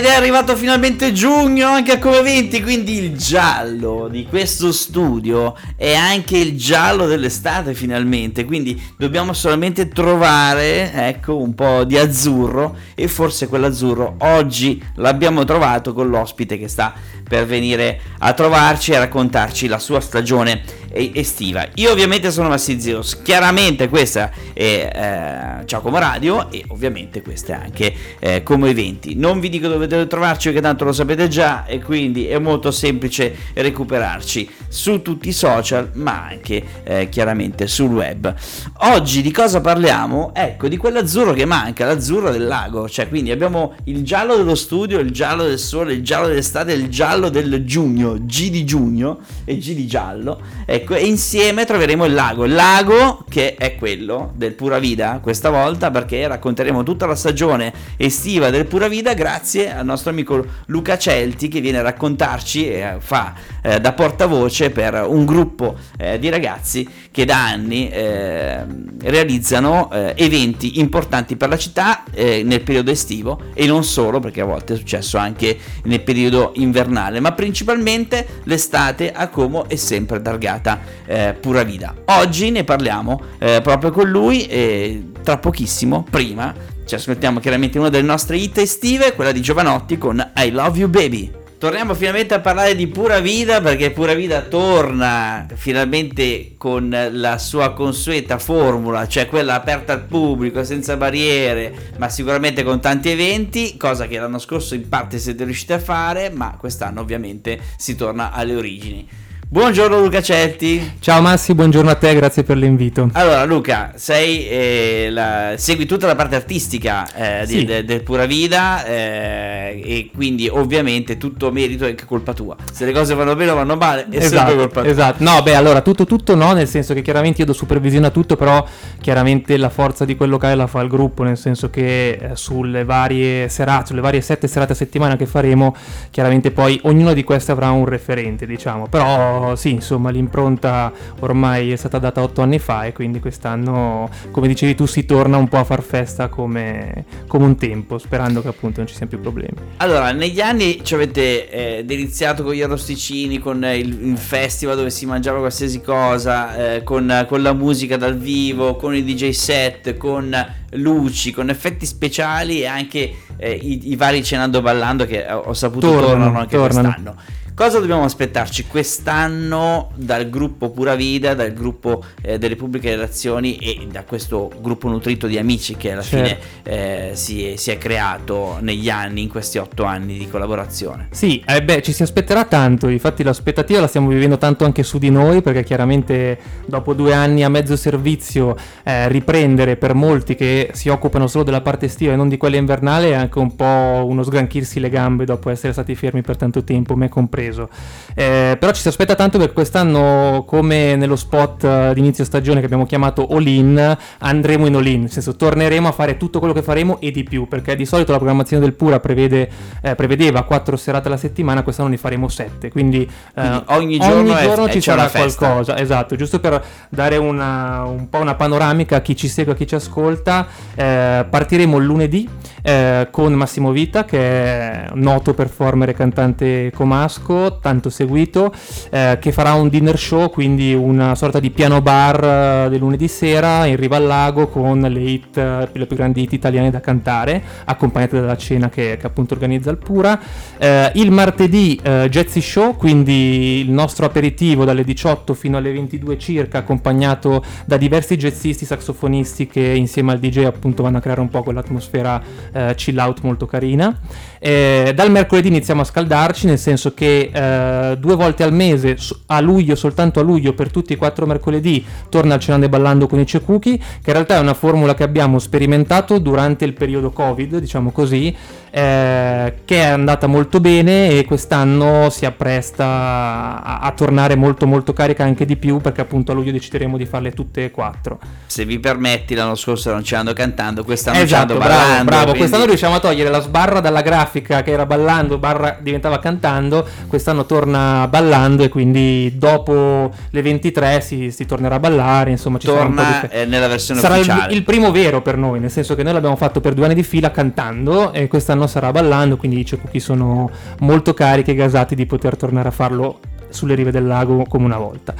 [0.00, 5.54] Ed è arrivato finalmente giugno anche a come 20, quindi il giallo di questo studio
[5.76, 12.76] è anche il giallo dell'estate finalmente, quindi dobbiamo solamente trovare, ecco, un po' di azzurro
[12.94, 16.94] e forse quell'azzurro oggi l'abbiamo trovato con l'ospite che sta
[17.28, 21.66] per venire a trovarci e raccontarci la sua stagione estiva.
[21.74, 27.64] Io ovviamente sono Massizios, chiaramente questa è eh, Ciao Come Radio e ovviamente questa è
[27.64, 29.14] anche eh, Come Eventi.
[29.14, 32.70] Non vi dico dove dovete trovarci perché tanto lo sapete già e quindi è molto
[32.70, 38.34] semplice recuperarci su tutti i social ma anche eh, chiaramente sul web.
[38.78, 40.32] Oggi di cosa parliamo?
[40.34, 44.98] Ecco, di quell'azzurro che manca, l'azzurro del lago, cioè quindi abbiamo il giallo dello studio,
[44.98, 49.56] il giallo del sole, il giallo dell'estate, il giallo del giugno, G di giugno e
[49.58, 50.40] G di giallo.
[50.64, 55.50] Ecco, e insieme troveremo il lago, il lago che è quello del Pura Vida questa
[55.50, 60.98] volta perché racconteremo tutta la stagione estiva del Pura Vida grazie al nostro amico Luca
[60.98, 66.28] Celti che viene a raccontarci e fa eh, da portavoce per un gruppo eh, di
[66.28, 68.64] ragazzi che da anni eh,
[69.02, 74.40] realizzano eh, eventi importanti per la città eh, nel periodo estivo e non solo perché
[74.40, 80.20] a volte è successo anche nel periodo invernale ma principalmente l'estate a Como è sempre
[80.22, 80.69] targata
[81.06, 86.54] eh, pura vida oggi ne parliamo proprio con lui e tra pochissimo prima
[86.84, 90.88] ci ascoltiamo chiaramente una delle nostre hit estive quella di Giovanotti con I Love You
[90.88, 97.36] Baby Torniamo finalmente a parlare di Pura Vida perché Pura Vida torna finalmente con la
[97.36, 103.76] sua consueta formula, cioè quella aperta al pubblico, senza barriere, ma sicuramente con tanti eventi,
[103.76, 108.32] cosa che l'anno scorso in parte siete riusciti a fare, ma quest'anno ovviamente si torna
[108.32, 109.06] alle origini.
[109.52, 110.92] Buongiorno Luca Celti.
[111.00, 113.10] Ciao Massi, buongiorno a te, grazie per l'invito.
[113.14, 117.64] Allora Luca, sei, eh, la, segui tutta la parte artistica eh, sì.
[117.64, 122.54] del de, Pura Vida eh, e quindi ovviamente tutto merito è anche colpa tua.
[122.72, 124.90] Se le cose vanno bene o vanno male è esatto, sempre colpa tua.
[124.90, 128.10] Esatto, no beh allora tutto tutto no, nel senso che chiaramente io do supervisione a
[128.10, 128.64] tutto, però
[129.00, 132.84] chiaramente la forza di quel locale la fa il gruppo, nel senso che eh, sulle
[132.84, 135.74] varie serate, sulle varie sette serate a settimana che faremo,
[136.12, 141.76] chiaramente poi ognuno di queste avrà un referente diciamo, però sì, insomma, l'impronta ormai è
[141.76, 145.58] stata data otto anni fa e quindi quest'anno, come dicevi tu, si torna un po'
[145.58, 149.56] a far festa come, come un tempo, sperando che appunto non ci siano più problemi.
[149.78, 154.90] Allora, negli anni ci avete eh, deliziato con gli arrosticini, con il, il, festival dove
[154.90, 159.96] si mangiava qualsiasi cosa, eh, con, con la musica dal vivo, con i DJ set,
[159.96, 160.34] con
[160.72, 165.88] luci, con effetti speciali e anche eh, i, i, vari cenando ballando che ho saputo
[165.88, 166.88] tornano, tornano anche tornano.
[166.88, 167.38] quest'anno.
[167.60, 173.86] Cosa dobbiamo aspettarci quest'anno dal gruppo Pura Vida, dal gruppo eh, delle pubbliche relazioni e
[173.90, 176.26] da questo gruppo nutrito di amici che alla certo.
[176.26, 181.08] fine eh, si, è, si, è, creato negli anni, in questi otto anni di collaborazione?
[181.10, 184.96] Sì, eh beh, ci si aspetterà tanto, infatti l'aspettativa la stiamo vivendo tanto anche su
[184.96, 190.70] di noi perché chiaramente dopo due anni a mezzo servizio eh, riprendere per molti che
[190.72, 194.06] si occupano solo della parte estiva e non di quella invernale è anche un po'
[194.08, 197.68] uno sgranchirsi le gambe dopo essere stati fermi per tanto tempo, me compreso preso.
[198.14, 202.60] Eh, però ci si aspetta tanto perché quest'anno, come nello spot uh, di inizio stagione
[202.60, 206.38] che abbiamo chiamato All In, andremo in All In, nel senso torneremo a fare tutto
[206.38, 209.48] quello che faremo e di più, perché di solito la programmazione del Pura prevede,
[209.82, 214.32] eh, prevedeva quattro serate alla settimana, quest'anno ne faremo sette, quindi, eh, quindi ogni giorno,
[214.32, 218.96] ogni giorno è, ci sarà qualcosa, esatto, giusto per dare una, un po' una panoramica
[218.96, 222.28] a chi ci segue, a chi ci ascolta, eh, partiremo lunedì
[222.62, 228.52] eh, con Massimo Vita, che è noto performer e cantante comasco, tanto seguito,
[228.90, 233.08] eh, che farà un dinner show, quindi una sorta di piano bar eh, del lunedì
[233.08, 236.80] sera in riva al lago con le hit, eh, le più grandi hit italiane da
[236.80, 240.18] cantare, accompagnate dalla cena che, che appunto organizza il Pura.
[240.58, 246.18] Eh, il martedì eh, Jazzy Show, quindi il nostro aperitivo dalle 18 fino alle 22
[246.18, 251.28] circa, accompagnato da diversi jazzisti, saxofonisti che insieme al DJ appunto vanno a creare un
[251.28, 252.22] po' quell'atmosfera
[252.52, 253.98] eh, chill out molto carina.
[254.40, 258.96] Dal mercoledì iniziamo a scaldarci, nel senso che eh, due volte al mese,
[259.26, 263.18] a luglio, soltanto a luglio, per tutti i quattro mercoledì, torna al Cenande Ballando con
[263.18, 267.58] i Cekuki, che in realtà è una formula che abbiamo sperimentato durante il periodo Covid,
[267.58, 268.34] diciamo così,
[268.72, 274.92] eh, che è andata molto bene e quest'anno si appresta a, a, tornare molto molto
[274.92, 278.20] carica anche di più perché appunto a luglio decideremo di farle tutte e quattro.
[278.46, 282.04] Se vi permetti, l'anno scorso non ci andò cantando, quest'anno esatto, ci bravo, ballando.
[282.04, 282.38] Bravo, quindi...
[282.38, 287.44] quest'anno riusciamo a togliere la sbarra dalla grafica che era ballando, barra diventava cantando, quest'anno
[287.44, 292.84] torna ballando e quindi dopo le 23 si, si tornerà a ballare, insomma ci sarà
[292.84, 293.36] un po' Torna di...
[293.36, 294.54] eh, nella versione Sarà il, ufficiale.
[294.54, 297.02] il primo vero per noi, nel senso che noi l'abbiamo fatto per due anni di
[297.02, 302.06] fila cantando e quest'anno sarà ballando, quindi i Cekuki sono molto carichi e gasati di
[302.06, 303.18] poter tornare a farlo
[303.50, 305.12] sulle rive del lago come una volta.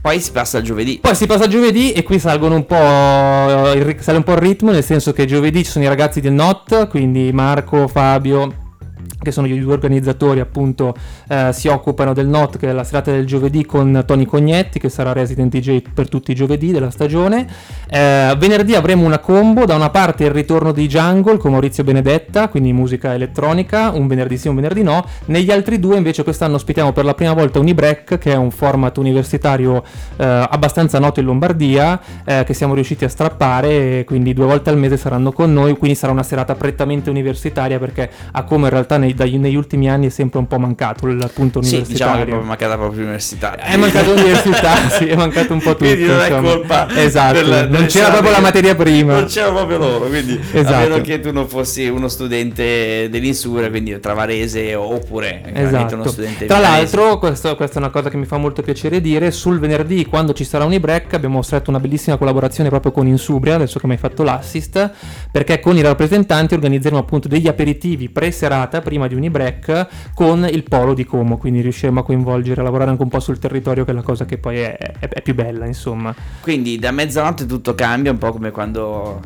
[0.00, 0.98] Poi si passa al giovedì.
[1.00, 4.38] Poi si passa a giovedì e qui salgono un po' il, sale un po' il
[4.38, 8.63] ritmo, nel senso che giovedì ci sono i ragazzi del NOT, quindi Marco, Fabio,
[9.24, 10.94] che sono gli due organizzatori appunto
[11.28, 14.88] eh, si occupano del NOT che è la serata del giovedì con Tony Cognetti che
[14.88, 17.46] sarà resident DJ per tutti i giovedì della stagione.
[17.88, 22.48] Eh, venerdì avremo una combo da una parte il ritorno di Jungle con Maurizio Benedetta
[22.48, 25.04] quindi musica elettronica un venerdì sì un venerdì no.
[25.26, 28.96] Negli altri due invece quest'anno ospitiamo per la prima volta Unibreak che è un format
[28.98, 29.82] universitario
[30.16, 34.70] eh, abbastanza noto in Lombardia eh, che siamo riusciti a strappare e quindi due volte
[34.70, 38.70] al mese saranno con noi quindi sarà una serata prettamente universitaria perché a come in
[38.70, 41.84] realtà nei- dagli- negli ultimi anni è sempre un po' mancato il punto Sì, universitario
[41.86, 43.56] diciamo che è proprio mancata proprio l'università.
[43.58, 45.84] è mancato l'università, sì, è mancato un po' tutto.
[45.84, 46.48] Quindi non è insomma.
[46.48, 49.12] colpa Esatto, della- non delle c'era proprio la materia prima.
[49.14, 50.78] Non c'era proprio loro, quindi a Esatto.
[50.88, 56.08] meno che tu non fossi uno studente dell'Insura, quindi tra Varese oppure chiaramente uno Esatto.
[56.10, 56.96] studente Tra milanese.
[56.96, 60.32] l'altro, questo- questa è una cosa che mi fa molto piacere dire, sul venerdì quando
[60.32, 63.92] ci sarà un e-break abbiamo stretto una bellissima collaborazione proprio con Insubria, adesso che mi
[63.92, 64.90] hai fatto l'assist,
[65.30, 70.62] perché con i rappresentanti organizzeremo appunto degli aperitivi pre-serata prima di un e-break con il
[70.64, 73.90] polo di Como, quindi riusciremo a coinvolgere, a lavorare anche un po' sul territorio che
[73.90, 76.14] è la cosa che poi è, è- è più bella, insomma.
[76.40, 79.20] Quindi da mezzanotte tutto cambia, un po' come quando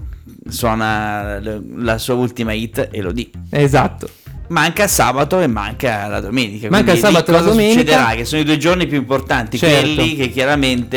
[0.49, 3.31] suona la sua ultima hit e lo di.
[3.51, 4.09] Esatto.
[4.49, 6.69] Manca sabato e manca la domenica.
[6.71, 7.81] Manca Quindi il sabato e la domenica.
[7.81, 8.15] succederà?
[8.15, 9.95] Che sono i due giorni più importanti, Certo.
[9.95, 10.97] quelli che chiaramente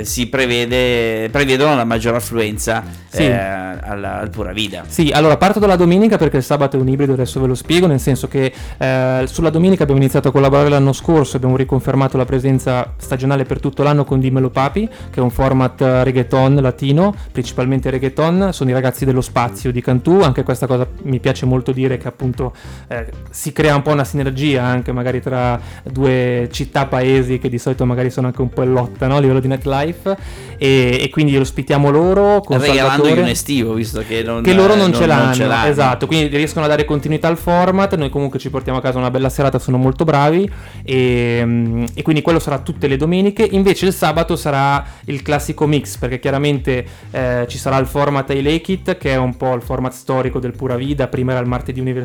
[0.00, 3.22] eh, si prevede, prevedono la maggior affluenza Sì.
[3.22, 4.84] eh, al, al Pura Vida.
[4.86, 7.86] Sì, allora parto dalla domenica perché il sabato è un ibrido, adesso ve lo spiego,
[7.86, 12.24] nel senso che eh, sulla domenica abbiamo iniziato a collaborare l'anno scorso, abbiamo riconfermato la
[12.26, 17.14] presenza stagionale per tutto l'anno con Dimmelo Papi, che è un format eh, reggaeton latino,
[17.32, 21.72] principalmente reggaeton, sono i ragazzi dello spazio di Cantù, anche questa cosa mi piace molto
[21.72, 22.52] dire che appunto
[22.88, 27.58] eh, si crea un po' una sinergia anche magari tra due città, paesi che di
[27.58, 29.16] solito magari sono anche un po' in lotta no?
[29.16, 30.16] a livello di nightlife.
[30.58, 34.94] E, e quindi ospitiamo loro Regalandogli un estivo, visto che, non, che loro non, eh,
[34.94, 38.82] ce, l'hanno, esatto, quindi riescono a dare continuità al format, noi comunque ci portiamo a
[38.82, 40.50] casa una bella serata, sono molto bravi
[40.82, 45.66] e, mm, e quindi quello sarà tutte le domeniche, invece il sabato sarà il classico
[45.66, 49.54] mix perché chiaramente eh, ci sarà il format I Lake It che è un po'
[49.54, 51.99] il format storico del Pura Vida, prima era il martedì universitario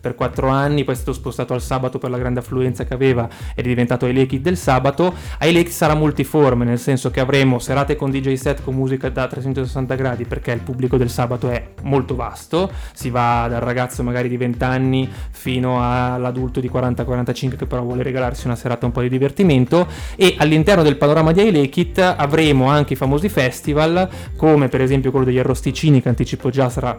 [0.00, 3.28] per quattro anni, poi è stato spostato al sabato per la grande affluenza che aveva
[3.54, 7.10] ed è diventato I Lake It del sabato, I Lake It sarà multiforme nel senso
[7.10, 11.10] che avremo serate con DJ set con musica da 360 gradi perché il pubblico del
[11.10, 16.70] sabato è molto vasto, si va dal ragazzo magari di 20 anni fino all'adulto di
[16.72, 19.86] 40-45 che però vuole regalarsi una serata un po' di divertimento.
[20.16, 25.26] E all'interno del panorama di iLake avremo anche i famosi festival come per esempio quello
[25.26, 26.96] degli arrosticini che anticipo già sarà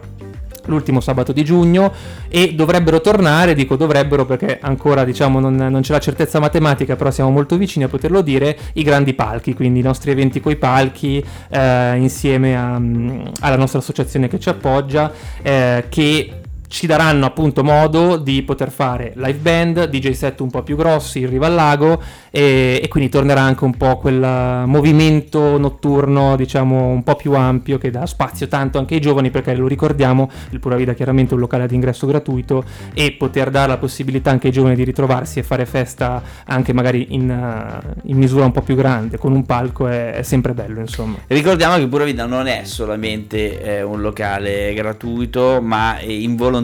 [0.66, 1.92] l'ultimo sabato di giugno
[2.28, 7.10] e dovrebbero tornare, dico dovrebbero perché ancora diciamo non, non c'è la certezza matematica, però
[7.10, 11.24] siamo molto vicini a poterlo dire, i grandi palchi, quindi i nostri eventi coi palchi
[11.48, 18.16] eh, insieme a, alla nostra associazione che ci appoggia, eh, che ci daranno appunto modo
[18.16, 22.00] di poter fare live band, DJ set un po' più grossi in riva al lago
[22.30, 27.78] e, e quindi tornerà anche un po' quel movimento notturno diciamo un po' più ampio
[27.78, 31.34] che dà spazio tanto anche ai giovani perché lo ricordiamo il Pura Vida chiaramente è
[31.34, 35.38] un locale ad ingresso gratuito e poter dare la possibilità anche ai giovani di ritrovarsi
[35.38, 39.44] e fare festa anche magari in, uh, in misura un po' più grande con un
[39.44, 41.16] palco è, è sempre bello insomma.
[41.26, 46.10] Ricordiamo che Pura Vida non è solamente eh, un locale gratuito ma è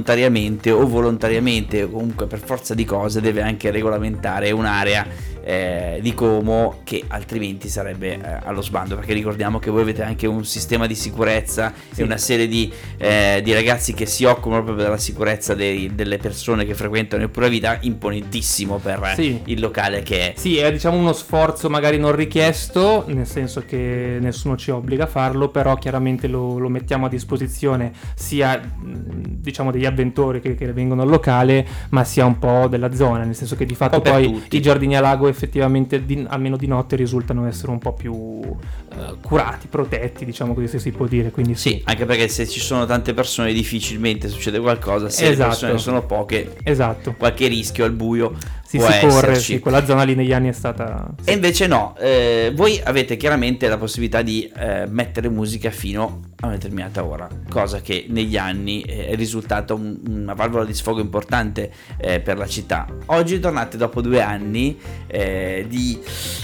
[0.03, 5.07] involontariamente o volontariamente o comunque per forza di cose deve anche regolamentare un'area
[5.45, 10.27] eh, di Como che altrimenti sarebbe eh, allo sbando perché ricordiamo che voi avete anche
[10.27, 12.01] un sistema di sicurezza Sì.
[12.01, 16.19] e una serie di, eh, di ragazzi che si occupano proprio della sicurezza dei- delle
[16.19, 19.41] persone che frequentano il Pura Vida imponentissimo per Sì.
[19.47, 24.19] il locale che è Sì, è diciamo uno sforzo magari non richiesto, nel senso che
[24.21, 29.87] nessuno ci obbliga a farlo, però chiaramente lo, lo mettiamo a disposizione sia diciamo degli
[29.87, 33.65] avventori che, che vengono al locale, ma sia un po' della zona, nel senso che
[33.67, 34.57] di fatto poi tutti.
[34.57, 39.15] i giardini a lago effettivamente di- almeno di notte risultano essere un po' più eh,
[39.21, 41.71] curati, protetti, diciamo così se si può dire, quindi sì.
[41.71, 45.39] Sì, anche perché se ci sono tante persone difficilmente succede qualcosa, se Esatto.
[45.41, 47.15] le persone sono poche Esatto.
[47.19, 48.35] qualche rischio al buio
[48.79, 51.13] si, si corre, sì, quella zona lì negli anni è stata...
[51.23, 51.31] sì.
[51.31, 56.47] E invece no, eh, voi avete chiaramente la possibilità di eh, mettere musica fino a
[56.47, 61.01] una determinata ora, cosa che negli anni eh, è risultata un- una valvola di sfogo
[61.01, 62.87] importante eh, per la città.
[63.07, 66.01] Oggi tornate dopo due anni eh, di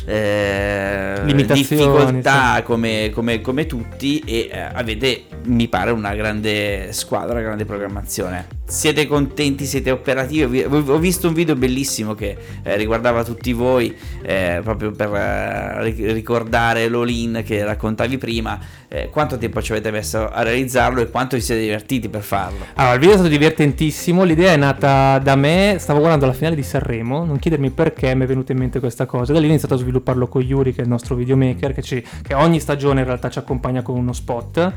[0.06, 7.64] eh, difficoltà come, come- come tutti e avete, mi pare, una grande squadra, una grande
[7.64, 8.58] programmazione.
[8.71, 10.43] Siete contenti, siete operativi?
[10.63, 15.09] Ho vi- Ho visto un video bellissimo che eh, riguardava tutti voi, eh, proprio per
[15.15, 18.59] eh, ri- ricordare l'all-in che raccontavi prima.
[18.91, 22.59] Eh, quanto tempo ci avete messo a realizzarlo e quanto vi siete divertiti per farlo?
[22.75, 26.55] Allora, il video è stato divertentissimo, l'idea è nata da me, stavo guardando la finale
[26.55, 29.49] di Sanremo, non chiedermi perché mi è venuta in mente questa cosa, da lì ho
[29.49, 33.01] iniziato a svilupparlo con Yuri che è il nostro videomaker, che, ci- che ogni stagione
[33.01, 34.73] in realtà ci accompagna con uno spot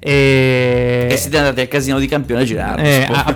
[0.00, 1.06] e...
[1.10, 2.82] E siete andati al casino di campione a girare.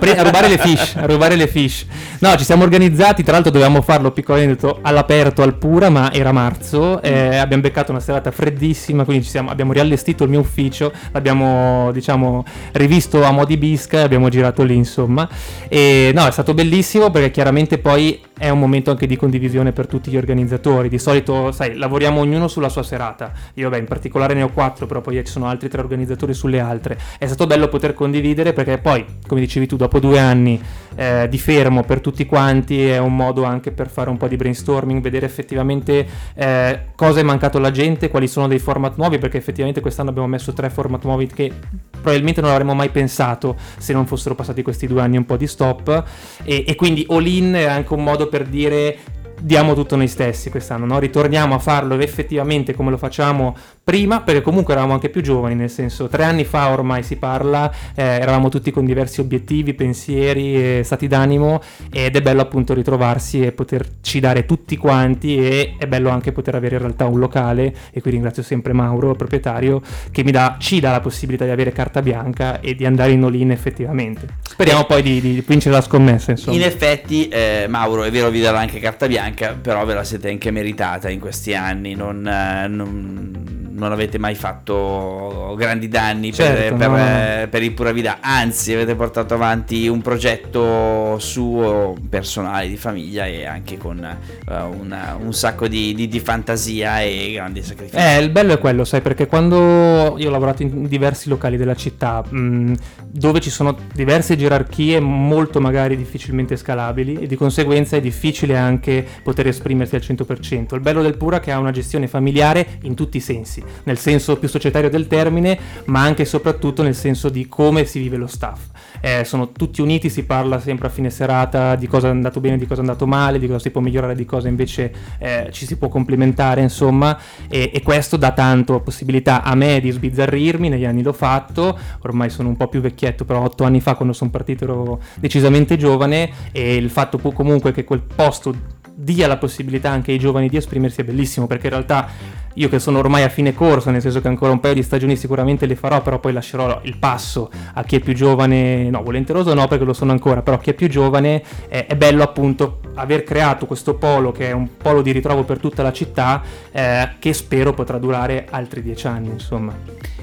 [0.01, 1.85] Pre- a rubare le fish, a rubare le fish.
[2.21, 6.31] No, ci siamo organizzati, tra l'altro dovevamo farlo piccolo aneddoto all'aperto al Pura, ma era
[6.31, 11.91] marzo, eh, abbiamo beccato una serata freddissima, quindi siamo- abbiamo riallestito il mio ufficio, l'abbiamo
[11.91, 15.29] diciamo rivisto a mo' di bisca e abbiamo girato lì insomma.
[15.67, 19.85] E no, è stato bellissimo perché chiaramente poi è un momento anche di condivisione per
[19.85, 20.89] tutti gli organizzatori.
[20.89, 23.31] Di solito, sai, lavoriamo ognuno sulla sua serata.
[23.53, 26.59] Io, beh, in particolare ne ho quattro, però poi ci sono altri tre organizzatori sulle
[26.59, 26.97] altre.
[27.19, 30.61] È stato bello poter condividere perché poi, come dicevi tu, dopo due anni
[30.95, 34.35] eh, di fermo per tutti quanti è un modo anche per fare un po' di
[34.35, 36.05] brainstorming, vedere effettivamente
[36.35, 40.27] eh, cosa è mancato alla gente, quali sono dei format nuovi, perché effettivamente quest'anno abbiamo
[40.27, 41.51] messo tre format nuovi che
[41.89, 45.47] probabilmente non avremmo mai pensato se non fossero passati questi due anni un po' di
[45.47, 46.03] stop.
[46.43, 48.97] E, e quindi all in è anche un modo per dire
[49.43, 50.99] diamo tutto noi stessi quest'anno, no?
[50.99, 53.55] ritorniamo a farlo effettivamente come lo facciamo
[53.91, 57.69] prima, perché comunque eravamo anche più giovani, nel senso tre anni fa ormai si parla,
[57.93, 63.41] eh, eravamo tutti con diversi obiettivi, pensieri e stati d'animo ed è bello appunto ritrovarsi
[63.41, 67.75] e poterci dare tutti quanti e è bello anche poter avere in realtà un locale
[67.91, 71.51] e qui ringrazio sempre Mauro, il proprietario, che mi dà, ci dà la possibilità di
[71.51, 74.25] avere carta bianca e di andare in all-in effettivamente.
[74.41, 76.55] Speriamo poi di, di vincere la scommessa insomma.
[76.55, 80.29] In effetti, eh, Mauro, è vero, vi darà anche carta bianca, però ve la siete
[80.29, 81.93] anche meritata in questi anni.
[81.93, 87.63] Non, eh, non- non avete mai fatto grandi danni per- Certo, per, no, eh, per
[87.63, 93.77] il Pura Vida, anzi, avete portato avanti un progetto suo personale di famiglia e anche
[93.77, 97.97] con eh, una- un sacco di, di- di fantasia e grandi sacrifici.
[97.97, 101.75] Eh, il bello è quello, sai, perché quando io ho lavorato in diversi locali della
[101.75, 102.73] città, mh,
[103.07, 109.05] dove ci sono diverse gerarchie molto magari difficilmente scalabili e di conseguenza è difficile anche
[109.23, 110.75] poter esprimersi al 100%.
[110.75, 113.97] Il bello del Pura è che ha una gestione familiare in tutti i sensi, nel
[113.97, 118.17] senso più societario del termine, ma anche e soprattutto nel senso di come si vive
[118.17, 118.69] lo staff.
[118.99, 122.57] Eh, sono tutti uniti, si parla sempre a fine serata di cosa è andato bene,
[122.57, 125.65] di cosa è andato male, di cosa si può migliorare, di cosa invece eh, ci
[125.65, 127.17] si può complementare, insomma,
[127.49, 132.29] e, e questo dà tanto possibilità a me di sbizzarrirmi, negli anni l'ho fatto, ormai
[132.29, 136.29] sono un po' più vecchietto, però otto anni fa quando sono partito ero decisamente giovane
[136.51, 141.01] e il fatto comunque che quel posto dia la possibilità anche ai giovani di esprimersi
[141.01, 142.09] è bellissimo perché in realtà
[142.55, 145.15] io che sono ormai a fine corso, nel senso che ancora un paio di stagioni
[145.15, 149.53] sicuramente le farò, però poi lascerò il passo a chi è più giovane, no, volenteroso
[149.53, 153.23] no perché lo sono ancora, però chi è più giovane è, è bello appunto aver
[153.23, 157.33] creato questo polo che è un polo di ritrovo per tutta la città eh, che
[157.33, 159.73] spero potrà durare altri dieci anni, insomma.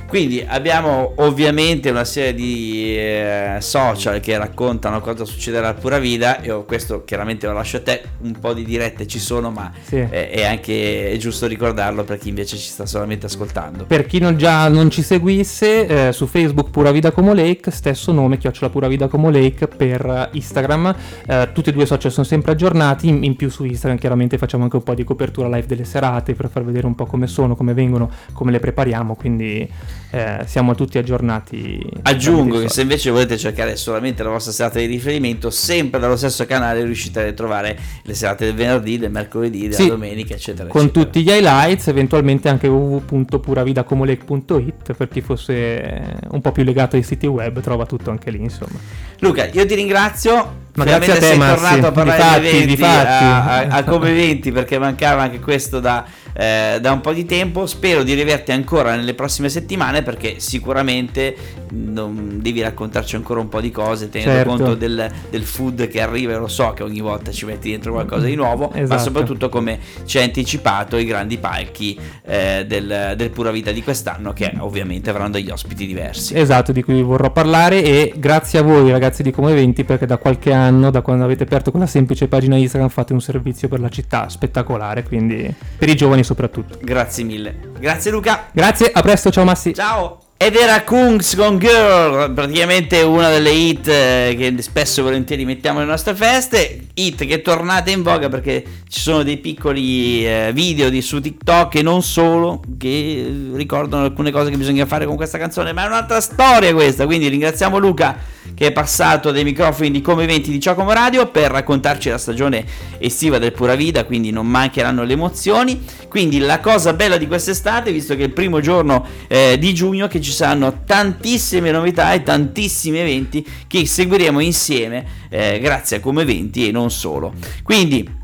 [0.08, 6.40] Quindi abbiamo ovviamente una serie di eh, social che raccontano cosa succederà al Pura Vida
[6.40, 9.70] e oh, questo chiaramente lo lascio a te, un po' di dirette ci sono ma
[9.82, 9.96] Sì.
[9.96, 13.84] eh, è anche è giusto ricordarlo per chi invece ci sta solamente ascoltando.
[13.84, 18.10] Per chi non già non ci seguisse, eh, su Facebook Pura Vida Como Lake, stesso
[18.10, 20.94] nome, chiocciola Pura Vida Como Lake per eh, Instagram.
[21.26, 24.38] Eh, tutti e due i social sono sempre aggiornati, in, in più su Instagram chiaramente
[24.38, 27.26] facciamo anche un po' di copertura live delle serate per far vedere un po' come
[27.26, 29.68] sono, come vengono, come le prepariamo, quindi
[30.10, 31.78] eh, siamo tutti aggiornati.
[32.02, 36.46] Aggiungo che se invece volete cercare solamente la vostra serata di riferimento, sempre dallo stesso
[36.46, 40.68] canale riuscite a ritrovare le serate del venerdì, del mercoledì, della Sì, domenica, eccetera.
[40.68, 41.04] Con eccetera.
[41.04, 47.26] tutti gli highlights, eventualmente anche www.puravidacomolec.it per chi fosse un po' più legato ai siti
[47.26, 48.78] web, trova tutto anche lì, insomma.
[49.20, 50.66] Luca, io ti ringrazio.
[50.78, 51.54] Ma grazie a te, sei Massi.
[51.60, 53.24] tornato a parlare Difatti, di eventi, difatti.
[53.24, 56.04] a, a- a come eventi perché mancava anche questo da,
[56.38, 61.34] eh, da un po' di tempo, spero di rivederti ancora nelle prossime settimane perché sicuramente
[61.70, 64.48] non devi raccontarci ancora un po' di cose tenendo Certo.
[64.50, 68.26] conto del, del food che arriva, lo so che ogni volta ci metti dentro qualcosa
[68.26, 69.02] di nuovo, ma Esatto.
[69.02, 74.32] soprattutto come ci hai anticipato i grandi palchi eh, del, del Pura Vita di quest'anno
[74.32, 76.36] che ovviamente avranno degli ospiti diversi.
[76.38, 80.18] Esatto, di cui vorrò parlare e grazie a voi ragazzi di Come Eventi perché da
[80.18, 83.88] qualche anno, da quando avete aperto quella semplice pagina Instagram, fate un servizio per la
[83.88, 86.78] città spettacolare, quindi per i giovani soprattutto.
[86.82, 87.58] Grazie mille.
[87.78, 88.48] Grazie Luca.
[88.52, 89.74] Grazie, a presto, ciao Massi.
[89.74, 90.20] Ciao!
[90.40, 95.80] Ed era Kungs con Girl, praticamente una delle hit eh, che spesso e volentieri mettiamo
[95.80, 100.52] nelle nostre feste, hit che è tornata in voga perché ci sono dei piccoli eh,
[100.54, 105.06] video di, su TikTok e non solo che eh, ricordano alcune cose che bisogna fare
[105.06, 109.44] con questa canzone, ma è un'altra storia questa, quindi ringraziamo Luca che è passato dai
[109.44, 112.64] microfoni di Come Eventi di Giacomo Radio per raccontarci la stagione
[112.98, 115.80] estiva del Pura Vida, quindi non mancheranno le emozioni.
[116.08, 120.08] Quindi la cosa bella di quest'estate, visto che è il primo giorno eh, di giugno,
[120.08, 126.22] che ci saranno tantissime novità e tantissimi eventi che seguiremo insieme eh, grazie a Come
[126.22, 127.34] Eventi e non solo.
[127.62, 128.17] Quindi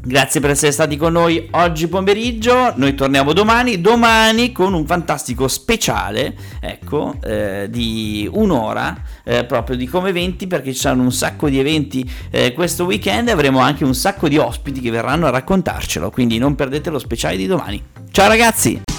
[0.00, 2.72] Grazie per essere stati con noi oggi pomeriggio.
[2.76, 3.80] Noi torniamo domani.
[3.80, 10.72] Domani con un fantastico speciale, ecco, eh, di un'ora eh, proprio di come eventi, perché
[10.72, 14.38] ci saranno un sacco di eventi eh, questo weekend e avremo anche un sacco di
[14.38, 16.10] ospiti che verranno a raccontarcelo.
[16.10, 17.82] Quindi non perdete lo speciale di domani.
[18.10, 18.97] Ciao ragazzi!